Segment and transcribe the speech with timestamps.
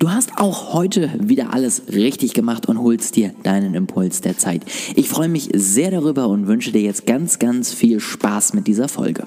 [0.00, 4.62] Du hast auch heute wieder alles richtig gemacht und holst dir deinen Impuls der Zeit.
[4.94, 8.86] Ich freue mich sehr darüber und wünsche dir jetzt ganz, ganz viel Spaß mit dieser
[8.86, 9.26] Folge.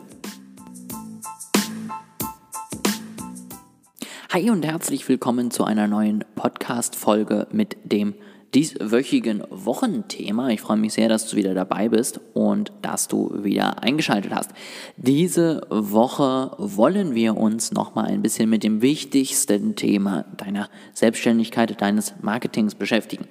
[4.30, 8.16] Hi und herzlich willkommen zu einer neuen Podcast-Folge mit dem
[8.54, 10.50] dieswöchigen Wochenthema.
[10.50, 14.52] Ich freue mich sehr, dass du wieder dabei bist und dass du wieder eingeschaltet hast.
[14.98, 22.14] Diese Woche wollen wir uns nochmal ein bisschen mit dem wichtigsten Thema deiner Selbstständigkeit, deines
[22.22, 23.26] Marketings beschäftigen.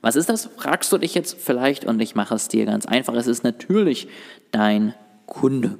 [0.00, 0.48] Was ist das?
[0.56, 3.14] Fragst du dich jetzt vielleicht und ich mache es dir ganz einfach.
[3.14, 4.08] Es ist natürlich
[4.50, 4.94] dein
[5.26, 5.78] Kunde.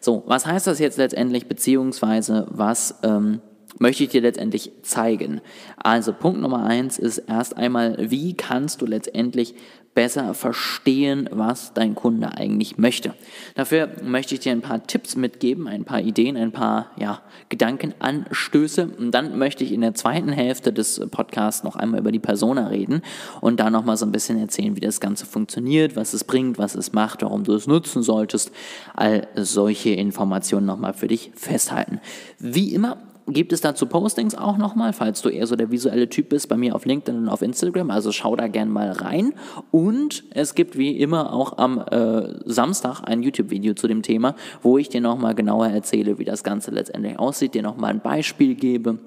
[0.00, 3.40] So, was heißt das jetzt letztendlich, beziehungsweise was ähm,
[3.78, 5.40] möchte ich dir letztendlich zeigen.
[5.76, 9.54] Also Punkt Nummer eins ist erst einmal, wie kannst du letztendlich
[9.94, 13.14] besser verstehen, was dein Kunde eigentlich möchte.
[13.54, 18.88] Dafür möchte ich dir ein paar Tipps mitgeben, ein paar Ideen, ein paar ja, Gedankenanstöße.
[18.98, 22.68] Und dann möchte ich in der zweiten Hälfte des Podcasts noch einmal über die Persona
[22.68, 23.02] reden
[23.40, 26.74] und da nochmal so ein bisschen erzählen, wie das Ganze funktioniert, was es bringt, was
[26.74, 28.50] es macht, warum du es nutzen solltest.
[28.94, 32.00] All solche Informationen nochmal für dich festhalten.
[32.38, 36.28] Wie immer gibt es dazu Postings auch nochmal, falls du eher so der visuelle Typ
[36.28, 37.90] bist, bei mir auf LinkedIn und auf Instagram.
[37.90, 39.34] Also schau da gern mal rein.
[39.70, 44.78] Und es gibt wie immer auch am äh, Samstag ein YouTube-Video zu dem Thema, wo
[44.78, 48.98] ich dir nochmal genauer erzähle, wie das Ganze letztendlich aussieht, dir nochmal ein Beispiel gebe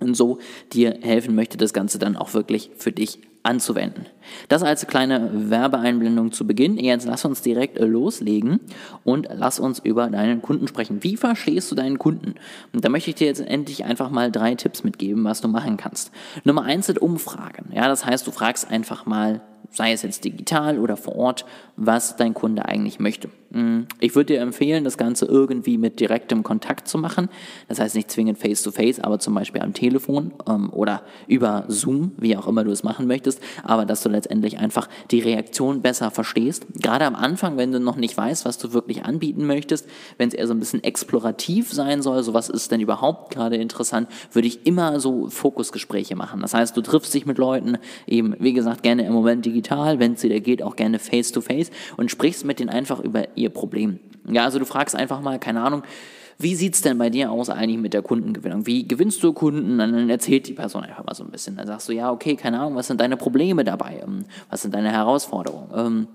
[0.00, 0.38] und so
[0.72, 4.06] dir helfen möchte, das Ganze dann auch wirklich für dich anzuwenden.
[4.48, 6.78] Das als kleine Werbeeinblendung zu Beginn.
[6.78, 8.60] Jetzt lass uns direkt loslegen
[9.04, 11.02] und lass uns über deinen Kunden sprechen.
[11.02, 12.34] Wie verstehst du deinen Kunden?
[12.72, 15.76] Und da möchte ich dir jetzt endlich einfach mal drei Tipps mitgeben, was du machen
[15.76, 16.12] kannst.
[16.44, 17.72] Nummer eins sind Umfragen.
[17.74, 19.40] Ja, das heißt, du fragst einfach mal
[19.72, 21.44] sei es jetzt digital oder vor Ort,
[21.76, 23.30] was dein Kunde eigentlich möchte.
[23.50, 27.28] Mm, ich würde dir empfehlen, das Ganze irgendwie mit direktem Kontakt zu machen.
[27.68, 32.12] Das heißt nicht zwingend face-to-face, -face, aber zum Beispiel am Telefon ähm, oder über Zoom,
[32.18, 33.31] wie auch immer du es machen möchtest,
[33.62, 36.66] aber dass du letztendlich einfach die Reaktion besser verstehst.
[36.74, 39.88] Gerade am Anfang, wenn du noch nicht weißt, was du wirklich anbieten möchtest,
[40.18, 43.56] wenn es eher so ein bisschen explorativ sein soll, so was ist denn überhaupt gerade
[43.56, 46.40] interessant, würde ich immer so Fokusgespräche machen.
[46.42, 50.14] Das heißt, du triffst dich mit Leuten, eben wie gesagt, gerne im Moment digital wenn
[50.14, 53.50] es wieder geht, auch gerne face to face und sprichst mit denen einfach über ihr
[53.50, 53.98] Problem.
[54.28, 55.82] Ja, also du fragst einfach mal, keine Ahnung,
[56.38, 58.66] wie sieht es denn bei dir aus eigentlich mit der Kundengewinnung?
[58.66, 59.72] Wie gewinnst du Kunden?
[59.72, 61.56] Und dann erzählt die Person einfach mal so ein bisschen.
[61.56, 64.00] Dann sagst du, ja, okay, keine Ahnung, was sind deine Probleme dabei?
[64.02, 66.08] Ähm, was sind deine Herausforderungen?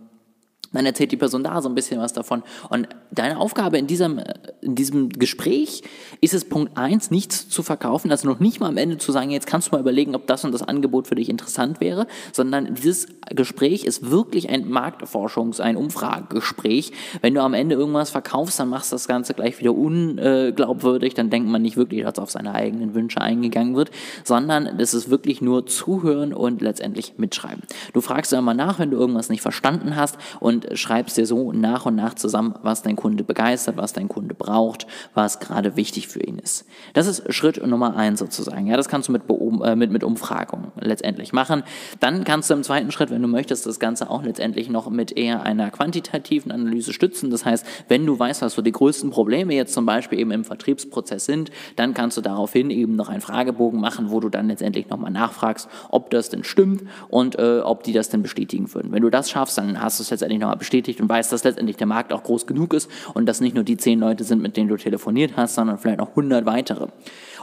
[0.73, 2.43] Dann erzählt die Person da so ein bisschen was davon.
[2.69, 4.21] Und deine Aufgabe in diesem,
[4.61, 5.83] in diesem Gespräch
[6.21, 9.31] ist es, Punkt eins nichts zu verkaufen, also noch nicht mal am Ende zu sagen,
[9.31, 12.75] jetzt kannst du mal überlegen, ob das und das Angebot für dich interessant wäre, sondern
[12.75, 16.91] dieses Gespräch ist wirklich ein Marktforschungs-, ein Umfragegespräch.
[17.21, 21.29] Wenn du am Ende irgendwas verkaufst, dann machst du das Ganze gleich wieder unglaubwürdig, dann
[21.29, 23.91] denkt man nicht wirklich, dass auf seine eigenen Wünsche eingegangen wird,
[24.23, 27.63] sondern das ist wirklich nur zuhören und letztendlich mitschreiben.
[27.93, 31.51] Du fragst immer nach, wenn du irgendwas nicht verstanden hast und und schreibst dir so
[31.51, 36.07] nach und nach zusammen, was dein Kunde begeistert, was dein Kunde braucht, was gerade wichtig
[36.07, 36.65] für ihn ist.
[36.93, 38.65] Das ist Schritt Nummer eins sozusagen.
[38.67, 41.63] Ja, das kannst du mit, äh, mit, mit Umfragung letztendlich machen.
[41.99, 45.15] Dann kannst du im zweiten Schritt, wenn du möchtest, das Ganze auch letztendlich noch mit
[45.15, 47.29] eher einer quantitativen Analyse stützen.
[47.29, 50.43] Das heißt, wenn du weißt, was so die größten Probleme jetzt zum Beispiel eben im
[50.43, 54.89] Vertriebsprozess sind, dann kannst du daraufhin eben noch einen Fragebogen machen, wo du dann letztendlich
[54.89, 58.91] nochmal nachfragst, ob das denn stimmt und äh, ob die das denn bestätigen würden.
[58.91, 61.43] Wenn du das schaffst, dann hast du es letztendlich noch nochmal bestätigt und weißt, dass
[61.43, 64.41] letztendlich der Markt auch groß genug ist und dass nicht nur die zehn Leute sind,
[64.41, 66.87] mit denen du telefoniert hast, sondern vielleicht auch hundert weitere.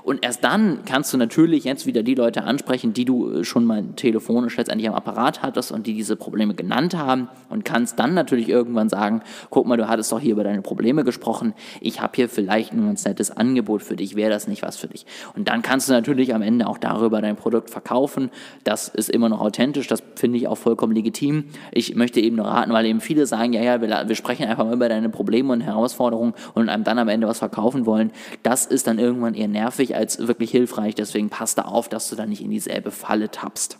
[0.05, 3.65] Und erst dann kannst du natürlich jetzt wieder die Leute ansprechen, die du äh, schon
[3.65, 8.13] mal telefonisch letztendlich am Apparat hattest und die diese Probleme genannt haben und kannst dann
[8.13, 12.13] natürlich irgendwann sagen, guck mal, du hattest doch hier über deine Probleme gesprochen, ich habe
[12.17, 15.07] hier vielleicht ein ganz nettes Angebot für dich, wäre das nicht was für dich?
[15.35, 18.31] Und dann kannst du natürlich am Ende auch darüber dein Produkt verkaufen.
[18.63, 21.45] Das ist immer noch authentisch, das finde ich auch vollkommen legitim.
[21.73, 24.67] Ich möchte eben nur raten, weil eben viele sagen, ja, ja, wir, wir sprechen einfach
[24.67, 28.13] mal über deine Probleme und Herausforderungen und einem dann am Ende was verkaufen wollen.
[28.43, 30.95] Das ist dann irgendwann eher nervig als wirklich hilfreich.
[30.95, 33.79] Deswegen passt da auf, dass du da nicht in dieselbe Falle tappst.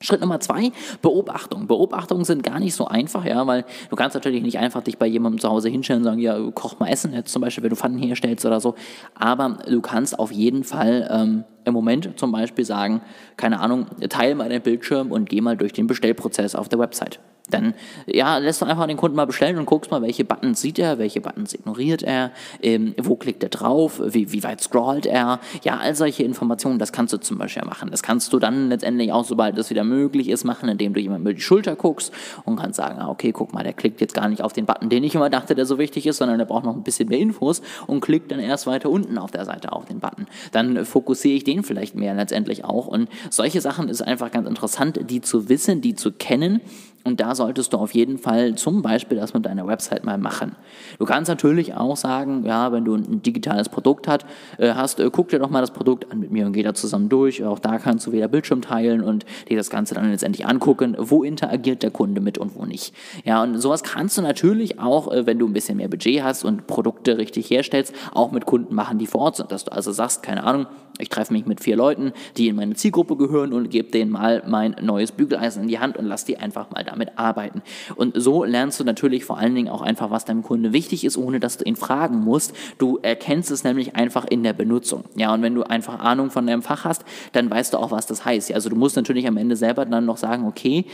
[0.00, 0.70] Schritt Nummer zwei,
[1.02, 1.66] Beobachtung.
[1.66, 5.06] Beobachtungen sind gar nicht so einfach, ja, weil du kannst natürlich nicht einfach dich bei
[5.06, 7.76] jemandem zu Hause hinstellen und sagen, ja, koch mal Essen, jetzt zum Beispiel, wenn du
[7.76, 8.76] Pfannen herstellst oder so.
[9.16, 13.02] Aber du kannst auf jeden Fall ähm, im Moment zum Beispiel sagen,
[13.36, 17.18] keine Ahnung, teile mal deinen Bildschirm und geh mal durch den Bestellprozess auf der Website.
[17.50, 17.74] Dann
[18.06, 20.98] ja, lässt du einfach den Kunden mal bestellen und guckst mal, welche Buttons sieht er,
[20.98, 22.30] welche Buttons ignoriert er,
[22.62, 25.40] ähm, wo klickt er drauf, wie, wie weit scrollt er.
[25.62, 27.90] Ja, all solche Informationen, das kannst du zum Beispiel machen.
[27.90, 31.22] Das kannst du dann letztendlich auch, sobald es wieder möglich ist, machen, indem du jemand
[31.22, 32.12] über die Schulter guckst
[32.44, 34.88] und kannst sagen, ah, okay, guck mal, der klickt jetzt gar nicht auf den Button,
[34.88, 37.18] den ich immer dachte, der so wichtig ist, sondern der braucht noch ein bisschen mehr
[37.18, 40.26] Infos und klickt dann erst weiter unten auf der Seite auf den Button.
[40.52, 42.86] Dann fokussiere ich den vielleicht mehr letztendlich auch.
[42.86, 46.60] Und solche Sachen ist einfach ganz interessant, die zu wissen, die zu kennen
[47.04, 50.56] und da solltest du auf jeden Fall zum Beispiel das mit deiner Website mal machen.
[50.98, 54.26] Du kannst natürlich auch sagen, ja, wenn du ein digitales Produkt hat,
[54.58, 56.74] äh, hast, äh, guck dir doch mal das Produkt an mit mir und geh da
[56.74, 57.42] zusammen durch.
[57.42, 61.22] Auch da kannst du wieder Bildschirm teilen und dir das Ganze dann letztendlich angucken, wo
[61.22, 62.94] interagiert der Kunde mit und wo nicht.
[63.24, 66.44] Ja, und sowas kannst du natürlich auch, äh, wenn du ein bisschen mehr Budget hast
[66.44, 69.50] und Produkte richtig herstellst, auch mit Kunden machen, die vor Ort sind.
[69.50, 70.66] Dass du also sagst, keine Ahnung,
[70.98, 74.42] ich treffe mich mit vier Leuten, die in meine Zielgruppe gehören und gebe denen mal
[74.46, 77.62] mein neues Bügeleisen in die Hand und lass die einfach mal damit arbeiten.
[77.96, 81.16] Und so lernst du natürlich vor allen Dingen auch einfach, was deinem Kunde wichtig ist,
[81.16, 82.54] ohne dass du ihn fragen musst.
[82.78, 85.04] Du erkennst es nämlich einfach in der Benutzung.
[85.14, 88.06] Ja, und wenn du einfach Ahnung von deinem Fach hast, dann weißt du auch, was
[88.06, 88.50] das heißt.
[88.50, 90.84] Ja, also du musst natürlich am Ende selber dann noch sagen, okay,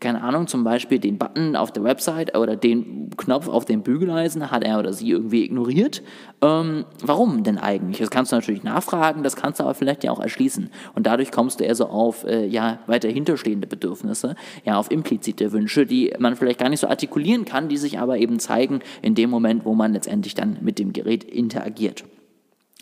[0.00, 4.50] keine Ahnung, zum Beispiel den Button auf der Website oder den Knopf auf dem Bügeleisen
[4.50, 6.02] hat er oder sie irgendwie ignoriert.
[6.42, 7.98] Ähm, warum denn eigentlich?
[7.98, 10.70] Das kannst du natürlich nachfragen, das kannst du aber vielleicht ja auch erschließen.
[10.94, 14.34] Und dadurch kommst du eher so auf äh, ja, weiter hinterstehende Bedürfnisse,
[14.64, 18.18] ja, auf implizite Wünsche, die man vielleicht gar nicht so artikulieren kann, die sich aber
[18.18, 22.04] eben zeigen in dem Moment, wo man letztendlich dann mit dem Gerät interagiert.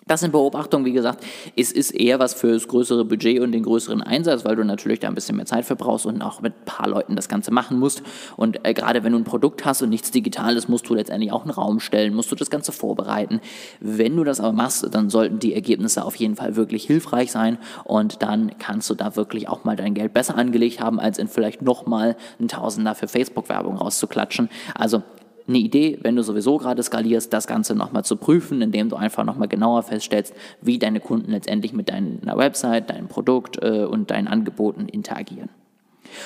[0.07, 1.25] Das sind Beobachtungen, wie gesagt,
[1.57, 5.01] es ist eher was für das größere Budget und den größeren Einsatz, weil du natürlich
[5.01, 7.51] da ein bisschen mehr Zeit für brauchst und auch mit ein paar Leuten das Ganze
[7.51, 8.03] machen musst.
[8.37, 11.43] Und äh, gerade wenn du ein Produkt hast und nichts Digitales, musst du letztendlich auch
[11.43, 13.41] einen Raum stellen, musst du das Ganze vorbereiten.
[13.81, 17.57] Wenn du das aber machst, dann sollten die Ergebnisse auf jeden Fall wirklich hilfreich sein
[17.85, 21.29] und dann kannst du da wirklich auch mal dein Geld besser angelegt haben, als in
[21.29, 24.51] vielleicht nochmal ein Tausender für Facebook-Werbung rauszuklatschen.
[24.75, 25.03] Also
[25.47, 29.25] eine Idee, wenn du sowieso gerade skalierst, das Ganze nochmal zu prüfen, indem du einfach
[29.25, 34.29] nochmal genauer feststellst, wie deine Kunden letztendlich mit deiner Website, deinem Produkt äh, und deinen
[34.29, 35.51] Angeboten interagieren.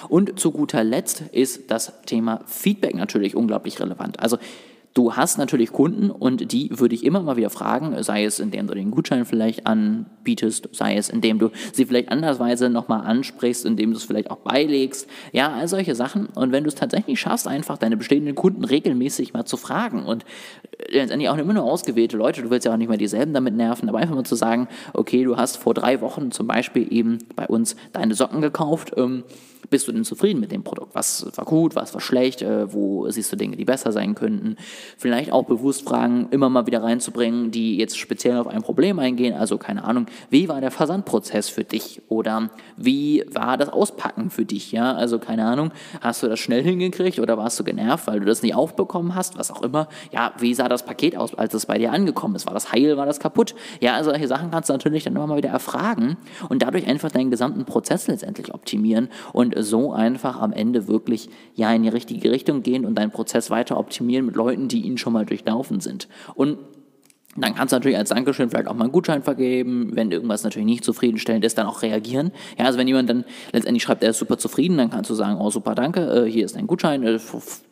[0.08, 4.20] Und zu guter Letzt ist das Thema Feedback natürlich unglaublich relevant.
[4.20, 4.38] Also
[4.94, 8.66] Du hast natürlich Kunden und die würde ich immer mal wieder fragen, sei es indem
[8.66, 13.92] du den Gutschein vielleicht anbietest, sei es indem du sie vielleicht andersweise nochmal ansprichst, indem
[13.92, 15.08] du es vielleicht auch beilegst.
[15.32, 16.26] Ja, all solche Sachen.
[16.26, 20.24] Und wenn du es tatsächlich schaffst, einfach deine bestehenden Kunden regelmäßig mal zu fragen und
[20.88, 23.88] letztendlich auch immer nur ausgewählte Leute, du willst ja auch nicht mehr dieselben damit nerven,
[23.88, 27.46] aber einfach mal zu sagen, okay, du hast vor drei Wochen zum Beispiel eben bei
[27.46, 29.24] uns deine Socken gekauft, ähm,
[29.70, 30.94] bist du denn zufrieden mit dem Produkt?
[30.94, 32.42] Was war gut, was war schlecht?
[32.42, 34.56] Äh, wo siehst du Dinge, die besser sein könnten?
[34.96, 39.34] Vielleicht auch bewusst Fragen immer mal wieder reinzubringen, die jetzt speziell auf ein Problem eingehen.
[39.34, 42.02] Also keine Ahnung, wie war der Versandprozess für dich?
[42.08, 44.72] Oder wie war das Auspacken für dich?
[44.72, 45.70] Ja, also keine Ahnung,
[46.00, 49.38] hast du das schnell hingekriegt oder warst du genervt, weil du das nicht aufbekommen hast?
[49.38, 49.88] Was auch immer.
[50.12, 52.46] Ja, wie sah das Paket aus, als es bei dir angekommen ist?
[52.46, 53.54] War das heil, war das kaputt?
[53.80, 56.16] Ja, also solche Sachen kannst du natürlich dann immer mal wieder erfragen
[56.48, 61.72] und dadurch einfach deinen gesamten Prozess letztendlich optimieren und so einfach am Ende wirklich ja
[61.72, 65.12] in die richtige Richtung gehen und deinen Prozess weiter optimieren mit Leuten, die ihn schon
[65.12, 66.08] mal durchlaufen sind.
[66.34, 66.58] Und
[67.40, 69.90] dann kannst du natürlich als Dankeschön vielleicht auch mal einen Gutschein vergeben.
[69.92, 72.32] Wenn irgendwas natürlich nicht zufriedenstellend ist, dann auch reagieren.
[72.58, 75.38] Ja, also wenn jemand dann letztendlich schreibt, er ist super zufrieden, dann kannst du sagen,
[75.40, 77.02] oh super, danke, äh, hier ist ein Gutschein.
[77.02, 77.18] Äh,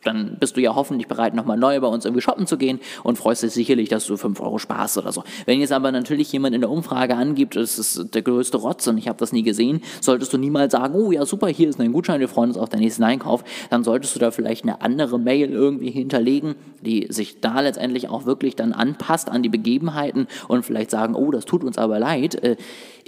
[0.03, 3.17] dann bist du ja hoffentlich bereit, nochmal neu bei uns irgendwie shoppen zu gehen und
[3.17, 5.23] freust dich sicherlich, dass du 5 Euro sparst oder so.
[5.45, 8.97] Wenn jetzt aber natürlich jemand in der Umfrage angibt, es ist der größte Rotz und
[8.97, 11.91] ich habe das nie gesehen, solltest du niemals sagen, oh ja super, hier ist ein
[11.91, 13.43] Gutschein, wir freuen uns auf den nächsten Einkauf.
[13.69, 18.25] Dann solltest du da vielleicht eine andere Mail irgendwie hinterlegen, die sich da letztendlich auch
[18.25, 22.35] wirklich dann anpasst an die Begebenheiten und vielleicht sagen, oh, das tut uns aber leid.
[22.43, 22.57] Äh,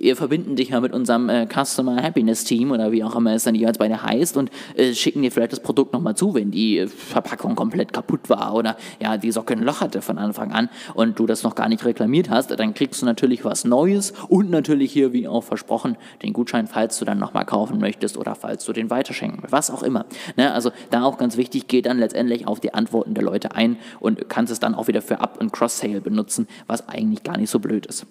[0.01, 3.44] wir verbinden dich ja mit unserem äh, Customer Happiness Team oder wie auch immer es
[3.44, 6.51] dann jeweils bei dir heißt und äh, schicken dir vielleicht das Produkt nochmal zu, wenn
[6.51, 10.70] die Verpackung komplett kaputt war oder ja, die Socke ein Loch hatte von Anfang an
[10.94, 14.50] und du das noch gar nicht reklamiert hast, dann kriegst du natürlich was Neues und
[14.50, 18.65] natürlich hier, wie auch versprochen, den Gutschein, falls du dann nochmal kaufen möchtest oder falls
[18.65, 20.06] du den weiterschenken willst, was auch immer.
[20.38, 20.53] Ne?
[20.53, 24.29] Also da auch ganz wichtig, geh dann letztendlich auf die Antworten der Leute ein und
[24.29, 26.28] kannst es dann auch wieder für Up- und Cross-Sale benutzen,
[26.67, 28.05] was eigentlich gar nicht so blöd ist.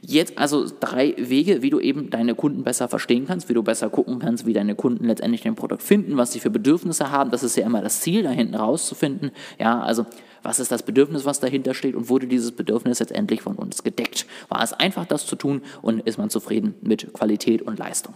[0.00, 3.90] Jetzt also drei Wege, wie du eben deine Kunden besser verstehen kannst, wie du besser
[3.90, 7.30] gucken kannst, wie deine Kunden letztendlich dein Produkt finden, was sie für Bedürfnisse haben.
[7.30, 9.30] Das ist ja immer das Ziel, da hinten rauszufinden.
[9.58, 10.06] Ja, also
[10.42, 14.26] was ist das Bedürfnis, was dahinter steht und wurde dieses Bedürfnis letztendlich von uns gedeckt?
[14.48, 18.14] War es einfach, das zu tun und ist man zufrieden mit Qualität und Leistung?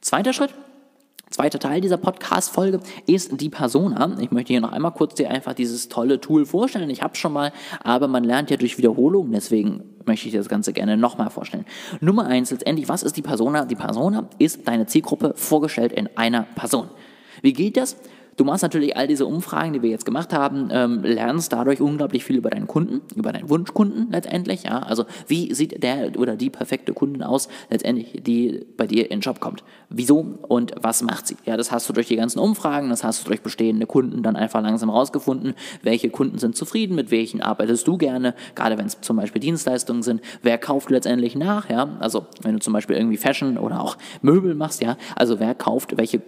[0.00, 0.54] Zweiter Schritt,
[1.34, 4.16] Zweiter Teil dieser Podcast-Folge ist die Persona.
[4.20, 6.88] Ich möchte hier noch einmal kurz dir einfach dieses tolle Tool vorstellen.
[6.90, 10.48] Ich habe schon mal, aber man lernt ja durch Wiederholung, deswegen möchte ich dir das
[10.48, 11.64] Ganze gerne nochmal vorstellen.
[12.00, 13.64] Nummer eins, letztendlich, was ist die Persona?
[13.64, 16.88] Die Persona ist deine Zielgruppe vorgestellt in einer Person.
[17.42, 17.96] Wie geht das?
[18.36, 22.24] Du machst natürlich all diese Umfragen, die wir jetzt gemacht haben, ähm, lernst dadurch unglaublich
[22.24, 24.64] viel über deinen Kunden, über deinen Wunschkunden letztendlich.
[24.64, 24.80] Ja?
[24.80, 29.20] Also wie sieht der oder die perfekte Kundin aus, letztendlich, die bei dir in den
[29.20, 29.62] Job kommt.
[29.88, 31.36] Wieso und was macht sie?
[31.44, 34.36] Ja, das hast du durch die ganzen Umfragen, das hast du durch bestehende Kunden dann
[34.36, 35.54] einfach langsam rausgefunden.
[35.82, 40.02] Welche Kunden sind zufrieden, mit welchen arbeitest du gerne, gerade wenn es zum Beispiel Dienstleistungen
[40.02, 40.20] sind.
[40.42, 41.70] Wer kauft letztendlich nach?
[41.70, 41.96] Ja?
[42.00, 45.96] Also wenn du zum Beispiel irgendwie Fashion oder auch Möbel machst, ja, also wer kauft
[45.96, 46.20] welche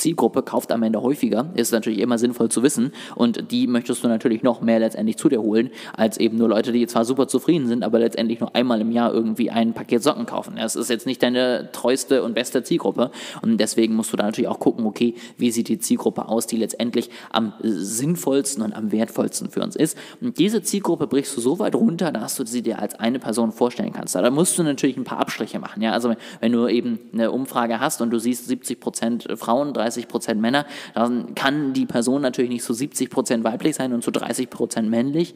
[0.00, 4.08] Zielgruppe kauft am Ende häufiger, ist natürlich immer sinnvoll zu wissen und die möchtest du
[4.08, 7.66] natürlich noch mehr letztendlich zu dir holen, als eben nur Leute, die zwar super zufrieden
[7.66, 10.54] sind, aber letztendlich nur einmal im Jahr irgendwie ein Paket Socken kaufen.
[10.56, 13.10] Das ist jetzt nicht deine treueste und beste Zielgruppe
[13.42, 16.56] und deswegen musst du da natürlich auch gucken, okay, wie sieht die Zielgruppe aus, die
[16.56, 19.98] letztendlich am sinnvollsten und am wertvollsten für uns ist.
[20.20, 23.52] Und diese Zielgruppe brichst du so weit runter, dass du sie dir als eine Person
[23.52, 24.14] vorstellen kannst.
[24.14, 25.82] Da musst du natürlich ein paar Abstriche machen.
[25.82, 25.92] Ja?
[25.92, 30.40] Also wenn du eben eine Umfrage hast und du siehst 70 Prozent Frauen, 30 Prozent
[30.40, 34.50] Männer, dann kann die Person natürlich nicht zu 70 Prozent weiblich sein und zu 30
[34.50, 35.34] Prozent männlich.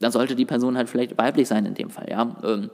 [0.00, 2.36] Dann sollte die Person halt vielleicht weiblich sein in dem Fall, ja.
[2.44, 2.70] Ähm,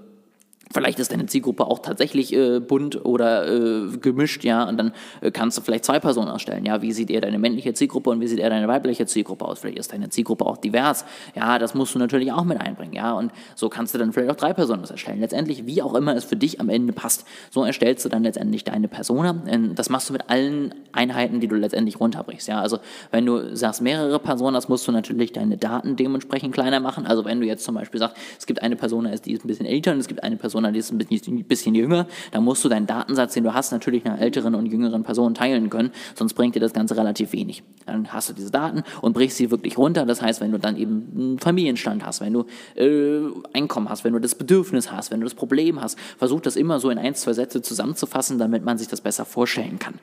[0.75, 5.31] Vielleicht ist deine Zielgruppe auch tatsächlich äh, bunt oder äh, gemischt, ja, und dann äh,
[5.31, 8.27] kannst du vielleicht zwei Personen ausstellen, ja, wie sieht eher deine männliche Zielgruppe und wie
[8.27, 9.61] sieht eher deine weibliche Zielgruppe aus?
[9.61, 11.05] Vielleicht ist deine Zielgruppe auch divers,
[11.37, 14.33] ja, das musst du natürlich auch mit einbringen, ja, und so kannst du dann vielleicht
[14.33, 15.21] auch drei Personen erstellen.
[15.21, 18.65] Letztendlich, wie auch immer es für dich am Ende passt, so erstellst du dann letztendlich
[18.65, 19.33] deine Persona.
[19.77, 22.81] Das machst du mit allen Einheiten, die du letztendlich runterbrichst, ja, also
[23.13, 27.07] wenn du sagst mehrere Personen, das musst du natürlich deine Daten dementsprechend kleiner machen.
[27.07, 29.67] Also wenn du jetzt zum Beispiel sagst, es gibt eine Person, die ist ein bisschen
[29.67, 30.79] älter und es gibt eine Person Persona, die
[31.15, 34.55] ist ein bisschen, jünger, dann musst du deinen Datensatz, den du hast, natürlich nach älteren
[34.55, 37.63] und jüngeren Personen teilen können, sonst bringt dir das Ganze relativ wenig.
[37.87, 40.07] Dann hast du diese Daten und brichst sie wirklich runter.
[40.07, 43.21] Das heißt, wenn du dann eben einen Familienstand hast, wenn du äh,
[43.53, 46.81] Einkommen hast, wenn du das Bedürfnis hast, wenn du das Problem hast, versuch das immer
[46.81, 49.95] so in ein, zwei Sätze zusammenzufassen, damit man sich das besser vorstellen kann.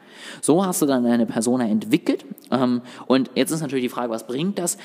[0.41, 4.27] So hast du dann eine Persona entwickelt ähm, und jetzt ist natürlich die Frage, was
[4.27, 4.77] bringt das?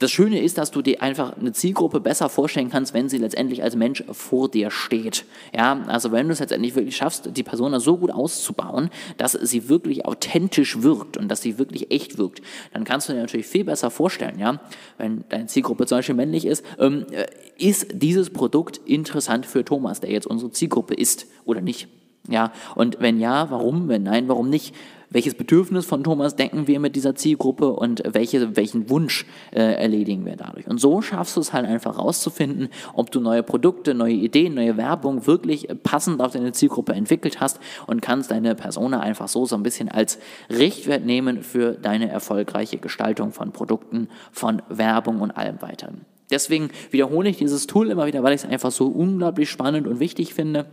[0.00, 3.62] Das Schöne ist, dass du dir einfach eine Zielgruppe besser vorstellen kannst, wenn sie letztendlich
[3.62, 5.24] als Mensch vor dir steht.
[5.54, 9.68] Ja, also wenn du es letztendlich wirklich schaffst, die Persona so gut auszubauen, dass sie
[9.68, 13.64] wirklich authentisch wirkt und dass sie wirklich echt wirkt, dann kannst du dir natürlich viel
[13.64, 14.60] besser vorstellen, ja,
[14.98, 20.00] wenn deine Zielgruppe zum Beispiel männlich ist, ähm, äh, ist dieses Produkt interessant für Thomas,
[20.00, 21.88] der jetzt unsere Zielgruppe ist oder nicht?
[22.28, 23.88] Ja, und wenn ja, warum?
[23.88, 24.74] Wenn nein, warum nicht?
[25.14, 30.26] Welches Bedürfnis von Thomas denken wir mit dieser Zielgruppe und welche, welchen Wunsch äh, erledigen
[30.26, 30.66] wir dadurch.
[30.66, 34.76] Und so schaffst du es halt einfach rauszufinden, ob du neue Produkte, neue Ideen, neue
[34.76, 39.54] Werbung wirklich passend auf deine Zielgruppe entwickelt hast und kannst deine Persona einfach so so
[39.54, 40.18] ein bisschen als
[40.50, 46.06] Richtwert nehmen für deine erfolgreiche Gestaltung von Produkten, von Werbung und allem weiteren.
[46.30, 50.00] Deswegen wiederhole ich dieses Tool immer wieder, weil ich es einfach so unglaublich spannend und
[50.00, 50.66] wichtig finde.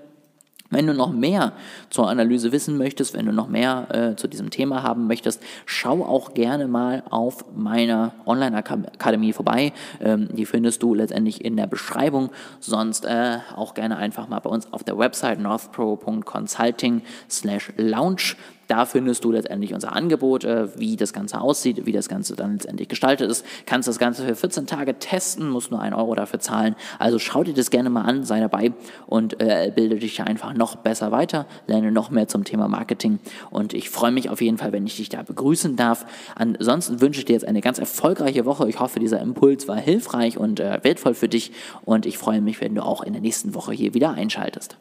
[0.72, 1.51] Wenn du noch mehr
[1.90, 6.04] zur Analyse wissen möchtest, wenn du noch mehr äh, zu diesem Thema haben möchtest, schau
[6.04, 9.74] auch gerne mal auf meiner Online-Akademie vorbei.
[10.00, 12.30] Ähm, die findest du letztendlich in der Beschreibung.
[12.62, 18.36] Sonst äh, auch gerne einfach mal bei uns auf der Website northpro.consulting slash lounge.
[18.72, 22.54] Da findest du letztendlich unser Angebot, äh, wie das Ganze aussieht, wie das Ganze dann
[22.54, 23.46] letztendlich gestaltet ist.
[23.66, 26.78] Kannst das Ganze für 14 Tage testen, musst nur einen Euro dafür zahlen.
[26.98, 28.72] Also schau dir das gerne mal an, sei dabei
[29.08, 33.74] und äh, bilde dich einfach noch besser weiter, lerne noch mehr zum Thema Marketing und
[33.74, 36.06] ich freue mich auf jeden Fall, wenn ich dich da begrüßen darf.
[36.36, 38.70] Ansonsten wünsche ich dir jetzt eine ganz erfolgreiche Woche.
[38.70, 41.51] Ich hoffe, dieser Impuls war hilfreich und äh, wertvoll für dich
[41.84, 44.78] und ich freue mich, wenn du auch in der nächsten Woche hier wieder einschaltest.